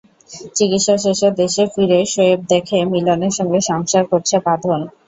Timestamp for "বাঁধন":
4.45-4.79